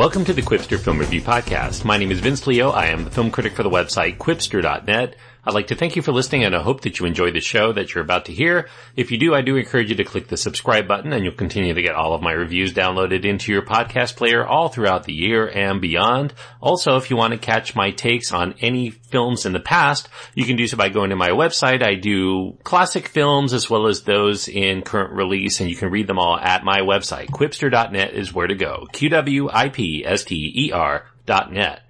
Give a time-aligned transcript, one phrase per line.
[0.00, 1.84] welcome to the Qwipster Film Review Podcast.
[1.84, 2.70] My name is Vince Leo.
[2.70, 5.14] I am the film critic for the website Qwipster.net.
[5.44, 7.72] I'd like to thank you for listening and I hope that you enjoy the show
[7.72, 8.68] that you're about to hear.
[8.94, 11.72] If you do, I do encourage you to click the subscribe button and you'll continue
[11.72, 15.48] to get all of my reviews downloaded into your podcast player all throughout the year
[15.48, 16.34] and beyond.
[16.60, 20.44] Also, if you want to catch my takes on any films in the past, you
[20.44, 21.82] can do so by going to my website.
[21.82, 26.06] I do classic films as well as those in current release and you can read
[26.06, 27.28] them all at my website.
[27.28, 28.86] Qwipster.net is where to go.
[28.92, 31.89] Q-W-I-P-S-T-E-R dot net.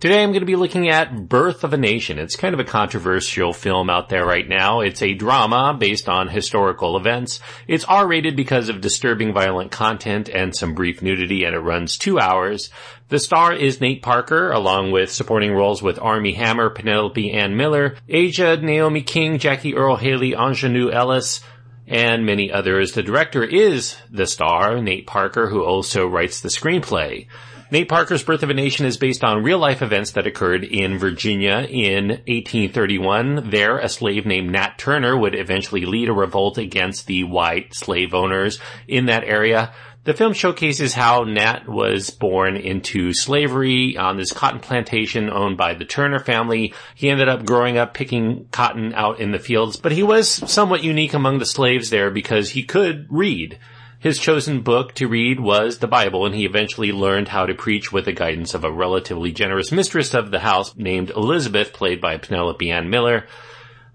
[0.00, 2.20] Today I'm going to be looking at Birth of a Nation.
[2.20, 4.78] It's kind of a controversial film out there right now.
[4.78, 7.40] It's a drama based on historical events.
[7.66, 12.20] It's R-rated because of disturbing violent content and some brief nudity and it runs two
[12.20, 12.70] hours.
[13.08, 17.96] The star is Nate Parker along with supporting roles with Armie Hammer, Penelope Ann Miller,
[18.08, 21.40] Aja, Naomi King, Jackie Earle Haley, Aunjanue Ellis,
[21.88, 22.92] and many others.
[22.92, 27.26] The director is the star, Nate Parker, who also writes the screenplay.
[27.70, 30.96] Nate Parker's Birth of a Nation is based on real life events that occurred in
[30.96, 33.50] Virginia in 1831.
[33.50, 38.14] There, a slave named Nat Turner would eventually lead a revolt against the white slave
[38.14, 39.74] owners in that area.
[40.04, 45.74] The film showcases how Nat was born into slavery on this cotton plantation owned by
[45.74, 46.72] the Turner family.
[46.94, 50.84] He ended up growing up picking cotton out in the fields, but he was somewhat
[50.84, 53.58] unique among the slaves there because he could read.
[54.00, 57.90] His chosen book to read was the Bible, and he eventually learned how to preach
[57.90, 62.16] with the guidance of a relatively generous mistress of the house named Elizabeth, played by
[62.16, 63.26] Penelope Ann Miller.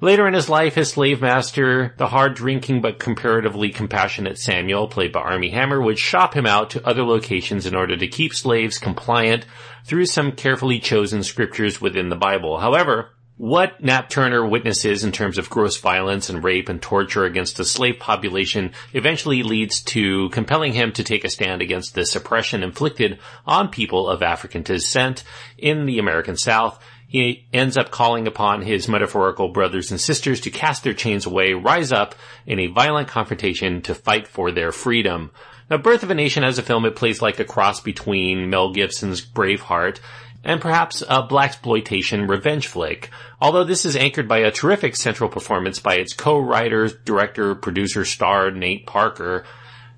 [0.02, 5.14] Later in his life, his slave master, the hard drinking but comparatively compassionate Samuel, played
[5.14, 8.80] by Armie Hammer, would shop him out to other locations in order to keep slaves
[8.80, 9.46] compliant
[9.86, 12.58] through some carefully chosen scriptures within the Bible.
[12.58, 13.12] However,
[13.44, 17.66] what Nat Turner witnesses in terms of gross violence and rape and torture against the
[17.66, 23.20] slave population eventually leads to compelling him to take a stand against the suppression inflicted
[23.46, 25.26] on people of African descent
[25.58, 26.82] in the American South.
[27.06, 31.52] He ends up calling upon his metaphorical brothers and sisters to cast their chains away,
[31.54, 32.16] rise up
[32.46, 35.32] in a violent confrontation to fight for their freedom.
[35.70, 38.72] Now, Birth of a Nation as a film, it plays like a cross between Mel
[38.72, 40.00] Gibson's Braveheart
[40.44, 43.10] and perhaps a blaxploitation revenge flick.
[43.40, 48.52] Although this is anchored by a terrific central performance by its co-writer, director, producer, star
[48.52, 49.46] Nate Parker,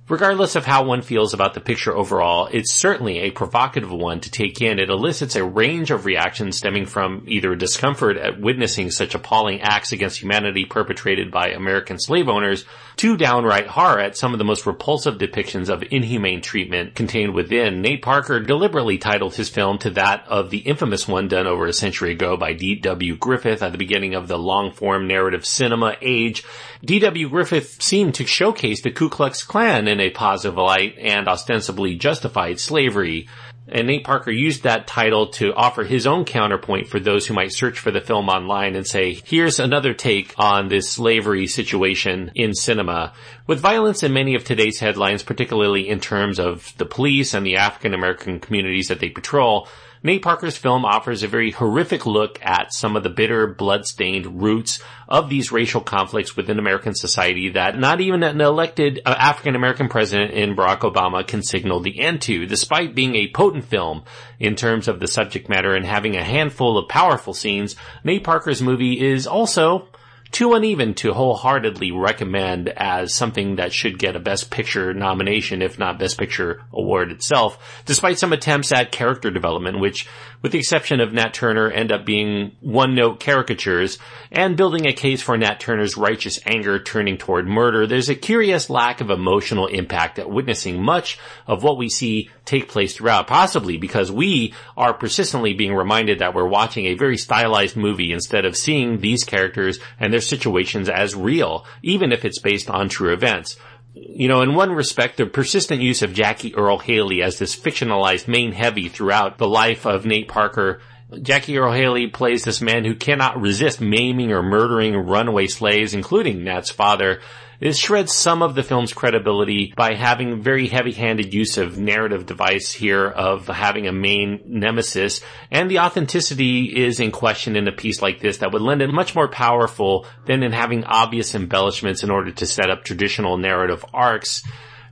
[0.08, 4.30] Regardless of how one feels about the picture overall, it's certainly a provocative one to
[4.30, 4.78] take in.
[4.78, 9.94] It elicits a range of reactions stemming from either discomfort at witnessing such appalling acts
[9.94, 12.66] against humanity perpetrated by American slave owners
[12.98, 17.82] to downright horror at some of the most repulsive depictions of inhumane treatment contained within.
[17.82, 21.74] Nate Parker deliberately titled his film to that of the infamous one done over a
[21.74, 23.18] century ago by D.W.
[23.18, 26.44] Griffith at the beginning of the long-form narrative cinema age.
[26.84, 27.28] D.W.
[27.30, 32.60] Griffith seemed to showcase the Ku Klux Klan in a positive light and ostensibly justified
[32.60, 33.28] slavery.
[33.68, 37.54] And Nate Parker used that title to offer his own counterpoint for those who might
[37.54, 42.54] search for the film online and say, here's another take on this slavery situation in
[42.54, 43.14] cinema.
[43.48, 47.58] With violence in many of today's headlines, particularly in terms of the police and the
[47.58, 49.68] African American communities that they patrol,
[50.02, 54.80] Nate Parker's film offers a very horrific look at some of the bitter, blood-stained roots
[55.08, 59.90] of these racial conflicts within American society that not even an elected uh, African American
[59.90, 64.04] president in Barack Obama can signal the end to, despite being a potent film
[64.40, 67.76] in terms of the subject matter and having a handful of powerful scenes.
[68.04, 69.88] Nate Parker's movie is also
[70.36, 75.80] too uneven to wholeheartedly recommend as something that should get a Best Picture nomination, if
[75.80, 80.10] not Best Picture award itself, despite some attempts at character development, which,
[80.42, 83.98] with the exception of Nat Turner, end up being one-note caricatures,
[84.30, 88.70] and building a case for Nat Turner's righteous anger turning toward murder, there's a curious
[88.70, 91.18] lack of emotional impact at witnessing much
[91.48, 96.34] of what we see take place throughout, possibly because we are persistently being reminded that
[96.34, 101.16] we're watching a very stylized movie instead of seeing these characters and their situations as
[101.16, 103.58] real, even if it's based on true events.
[103.94, 108.28] You know, in one respect, the persistent use of Jackie Earle Haley as this fictionalized
[108.28, 110.82] main heavy throughout the life of Nate Parker
[111.22, 116.44] Jackie Earle Haley plays this man who cannot resist maiming or murdering runaway slaves, including
[116.44, 117.22] Nat's father,
[117.60, 122.72] it shreds some of the film's credibility by having very heavy-handed use of narrative device
[122.72, 125.22] here of having a main nemesis,
[125.52, 128.92] and the authenticity is in question in a piece like this that would lend it
[128.92, 133.86] much more powerful than in having obvious embellishments in order to set up traditional narrative
[133.94, 134.44] arcs.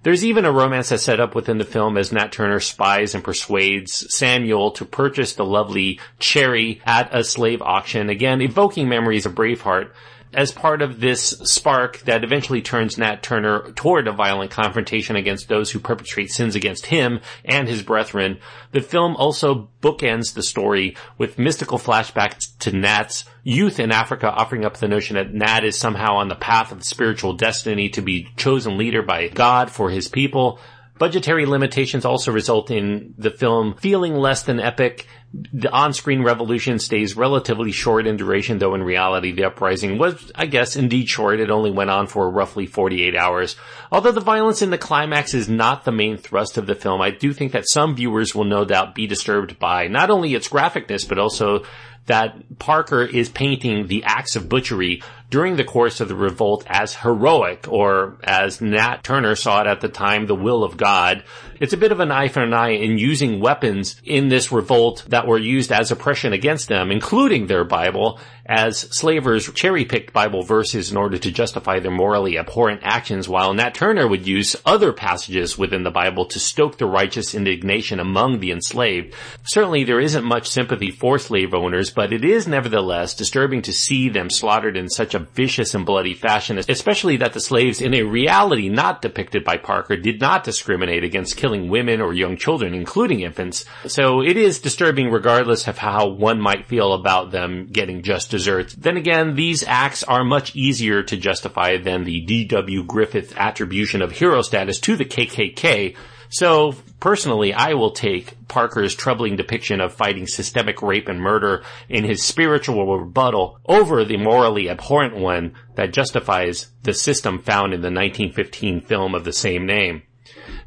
[0.04, 3.24] There's even a romance that's set up within the film as Nat Turner spies and
[3.24, 9.34] persuades Samuel to purchase the lovely Cherry at a slave auction, again evoking memories of
[9.34, 9.92] Braveheart.
[10.34, 15.48] As part of this spark that eventually turns Nat Turner toward a violent confrontation against
[15.48, 18.40] those who perpetrate sins against him and his brethren.
[18.72, 24.66] The film also bookends the story with mystical flashbacks to Nat's youth in Africa offering
[24.66, 28.28] up the notion that Nat is somehow on the path of spiritual destiny to be
[28.38, 30.60] chosen leader by God for his people.
[31.00, 35.08] Budgetary limitations also result in the film feeling less than epic.
[35.34, 40.46] The on-screen revolution stays relatively short in duration, though in reality the uprising was, I
[40.46, 41.40] guess, indeed short.
[41.40, 43.56] It only went on for roughly 48 hours.
[43.92, 47.10] Although the violence in the climax is not the main thrust of the film, I
[47.10, 51.10] do think that some viewers will no doubt be disturbed by not only its graphicness,
[51.10, 51.64] but also
[52.06, 55.02] that Parker is painting the acts of butchery
[55.34, 59.82] during the course of the revolt as heroic, or as Nat Turner saw it at
[59.82, 61.24] the time, the will of God.
[61.60, 65.06] It's a bit of an eye for an eye in using weapons in this revolt
[65.08, 70.92] that were used as oppression against them, including their Bible, as slavers cherry-picked Bible verses
[70.92, 75.58] in order to justify their morally abhorrent actions, while Nat Turner would use other passages
[75.58, 79.16] within the Bible to stoke the righteous indignation among the enslaved.
[79.46, 84.10] Certainly there isn't much sympathy for slave owners, but it is nevertheless disturbing to see
[84.10, 88.04] them slaughtered in such a vicious and bloody fashion, especially that the slaves in a
[88.04, 93.22] reality not depicted by Parker did not discriminate against killing women or young children, including
[93.22, 93.66] infants.
[93.88, 98.74] So it is disturbing regardless of how one might feel about them getting just desserts.
[98.74, 102.84] Then again, these acts are much easier to justify than the D.W.
[102.84, 105.96] Griffith attribution of hero status to the KKK.
[106.30, 112.04] So personally, I will take Parker's troubling depiction of fighting systemic rape and murder in
[112.04, 117.92] his spiritual rebuttal over the morally abhorrent one that justifies the system found in the
[117.92, 120.04] 1915 film of the same name.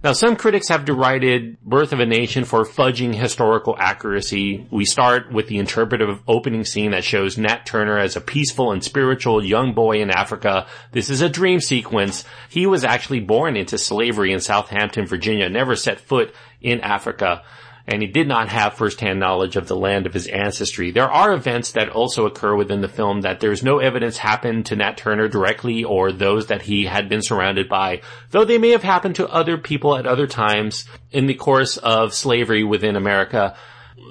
[0.05, 4.67] Now, some critics have derided Birth of a Nation for fudging historical accuracy.
[4.71, 8.85] We start with the interpretive opening scene that shows Nat Turner as a peaceful and
[8.85, 10.67] spiritual young boy in Africa.
[10.93, 12.25] This is a dream sequence.
[12.51, 17.43] He was actually born into slavery in Southampton, Virginia, never set foot in Africa
[17.87, 20.91] and he did not have firsthand knowledge of the land of his ancestry.
[20.91, 24.77] There are events that also occur within the film that there's no evidence happened to
[24.77, 28.83] Nat Turner directly or those that he had been surrounded by, though they may have
[28.83, 33.57] happened to other people at other times in the course of slavery within America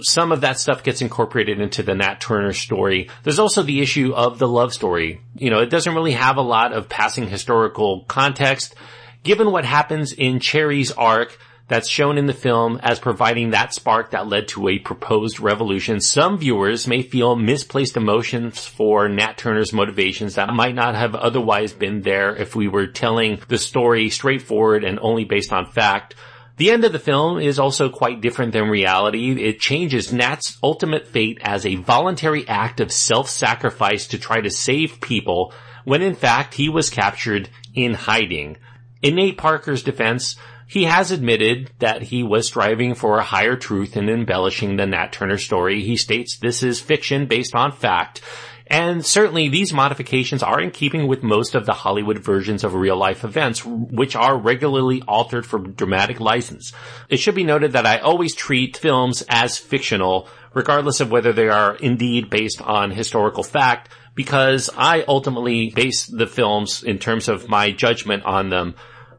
[0.01, 3.09] some of that stuff gets incorporated into the Nat Turner story.
[3.23, 5.21] There's also the issue of the love story.
[5.35, 8.75] You know, it doesn't really have a lot of passing historical context.
[9.23, 14.11] Given what happens in Cherry's arc, that's shown in the film as providing that spark
[14.11, 15.99] that led to a proposed revolution.
[15.99, 21.73] Some viewers may feel misplaced emotions for Nat Turner's motivations that might not have otherwise
[21.73, 26.13] been there if we were telling the story straightforward and only based on fact.
[26.57, 29.43] The end of the film is also quite different than reality.
[29.43, 35.01] It changes Nat's ultimate fate as a voluntary act of self-sacrifice to try to save
[35.01, 35.53] people
[35.83, 38.57] when in fact he was captured in hiding.
[39.01, 43.95] In Nate Parker's defense, he has admitted that he was striving for a higher truth
[43.95, 45.81] in embellishing the Nat Turner story.
[45.81, 48.21] He states this is fiction based on fact.
[48.67, 52.97] And certainly these modifications are in keeping with most of the Hollywood versions of real
[52.97, 56.73] life events, which are regularly altered for dramatic license.
[57.07, 61.47] It should be noted that I always treat films as fictional, regardless of whether they
[61.47, 67.47] are indeed based on historical fact, because I ultimately base the films in terms of
[67.47, 68.73] my judgment on them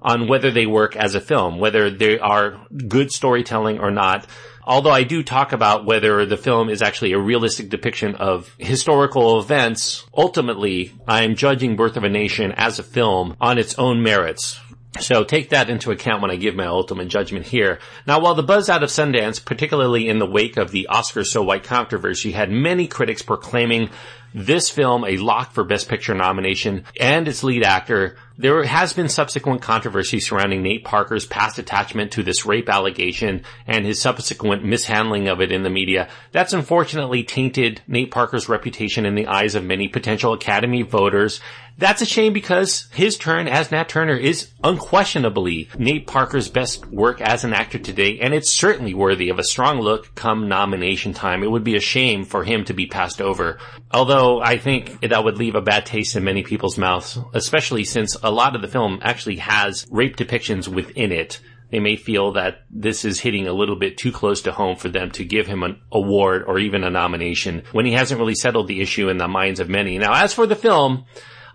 [0.06, 4.24] on whether they work as a film, whether they are good storytelling or not.
[4.62, 9.40] Although I do talk about whether the film is actually a realistic depiction of historical
[9.40, 14.02] events, ultimately I am judging Birth of a Nation as a film on its own
[14.02, 14.60] merits.
[15.00, 17.80] So take that into account when I give my ultimate judgment here.
[18.06, 21.42] Now, while the buzz out of Sundance, particularly in the wake of the Oscar So
[21.42, 23.90] White controversy, had many critics proclaiming
[24.36, 29.08] this film a lock for Best Picture nomination and its lead actor, there has been
[29.08, 35.28] subsequent controversy surrounding Nate Parker's past attachment to this rape allegation and his subsequent mishandling
[35.28, 36.10] of it in the media.
[36.32, 41.40] That's unfortunately tainted Nate Parker's reputation in the eyes of many potential Academy voters
[41.78, 47.20] that's a shame because his turn as Nat Turner is unquestionably Nate Parker's best work
[47.20, 51.42] as an actor today, and it's certainly worthy of a strong look come nomination time.
[51.42, 53.58] It would be a shame for him to be passed over.
[53.90, 58.16] Although I think that would leave a bad taste in many people's mouths, especially since
[58.22, 61.40] a lot of the film actually has rape depictions within it
[61.70, 64.88] they may feel that this is hitting a little bit too close to home for
[64.88, 68.68] them to give him an award or even a nomination when he hasn't really settled
[68.68, 69.98] the issue in the minds of many.
[69.98, 71.06] Now, as for the film,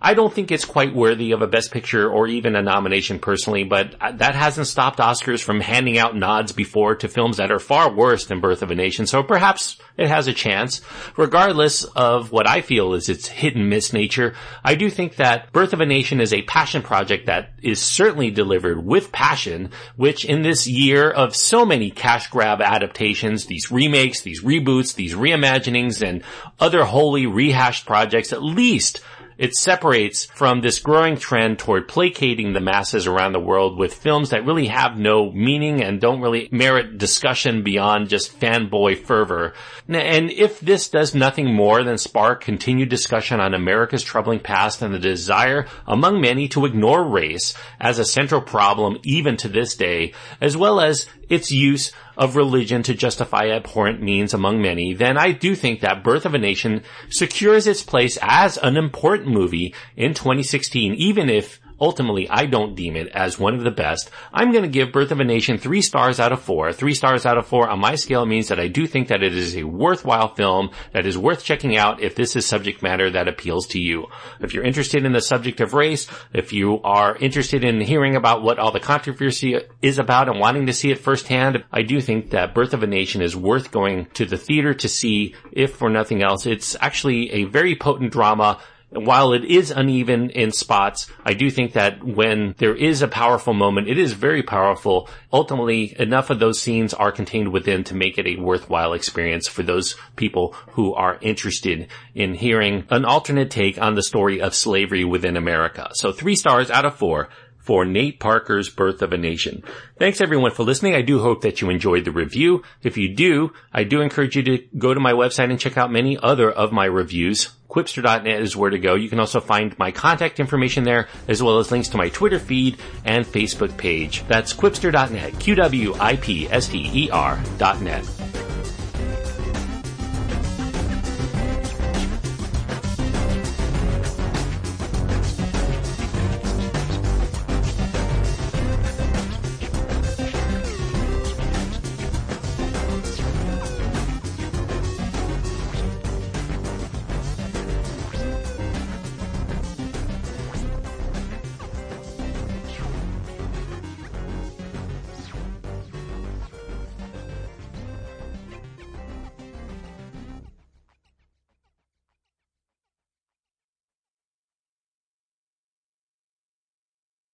[0.04, 3.62] I don't think it's quite worthy of a best picture or even a nomination personally,
[3.62, 7.92] but that hasn't stopped Oscars from handing out nods before to films that are far
[7.92, 9.06] worse than Birth of a Nation.
[9.06, 10.80] So perhaps it has a chance.
[11.16, 15.52] Regardless of what I feel is its hit and miss nature, I do think that
[15.52, 20.24] Birth of a Nation is a passion project that is certainly delivered with passion, which
[20.24, 26.04] in this year of so many cash grab adaptations, these remakes, these reboots, these reimaginings,
[26.04, 26.24] and
[26.58, 29.00] other wholly rehashed projects, at least
[29.42, 34.30] it separates from this growing trend toward placating the masses around the world with films
[34.30, 39.52] that really have no meaning and don't really merit discussion beyond just fanboy fervor.
[39.88, 44.94] And if this does nothing more than spark continued discussion on America's troubling past and
[44.94, 50.14] the desire among many to ignore race as a central problem even to this day,
[50.40, 55.32] as well as its use of religion to justify abhorrent means among many, then I
[55.32, 60.14] do think that Birth of a Nation secures its place as an important movie in
[60.14, 64.08] 2016, even if ultimately I don't deem it as one of the best.
[64.32, 66.72] I'm going to give Birth of a Nation three stars out of four.
[66.72, 69.36] Three stars out of four on my scale means that I do think that it
[69.36, 73.26] is a worthwhile film that is worth checking out if this is subject matter that
[73.26, 74.06] appeals to you.
[74.40, 78.42] If you're interested in the subject of race, if you are interested in hearing about
[78.42, 82.30] what all the controversy is about and wanting to see it firsthand, I do think
[82.30, 85.90] that Birth of a Nation is worth going to the theater to see if for
[85.90, 86.46] nothing else.
[86.46, 88.60] It's actually a very potent drama
[88.92, 93.54] while it is uneven in spots, I do think that when there is a powerful
[93.54, 95.08] moment, it is very powerful.
[95.32, 99.62] Ultimately, enough of those scenes are contained within to make it a worthwhile experience for
[99.62, 105.04] those people who are interested in hearing an alternate take on the story of slavery
[105.04, 105.90] within America.
[105.94, 107.28] So three stars out of four
[107.62, 109.62] for Nate Parker's Birth of a Nation.
[109.98, 110.94] Thanks everyone for listening.
[110.94, 112.62] I do hope that you enjoyed the review.
[112.82, 115.92] If you do, I do encourage you to go to my website and check out
[115.92, 117.50] many other of my reviews.
[117.70, 118.96] Qwipster.net is where to go.
[118.96, 122.38] You can also find my contact information there, as well as links to my Twitter
[122.38, 124.24] feed and Facebook page.
[124.28, 128.21] That's Qwipster.net, Q-W-I-P-S-T-E-R dot net.